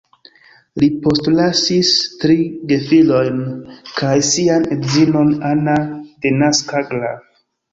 Li 0.83 0.87
postlasis 1.03 1.91
tri 2.23 2.37
gefilojn 2.71 3.37
kaj 4.01 4.15
sian 4.31 4.67
edzinon 4.77 5.33
Anna 5.51 5.77
denaska 6.27 6.83
Graf. 6.91 7.23